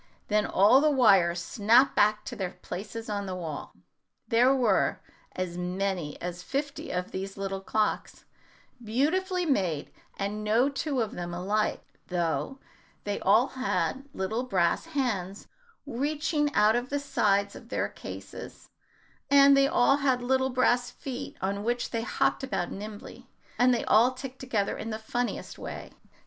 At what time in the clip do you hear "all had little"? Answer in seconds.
13.19-14.41, 19.67-20.49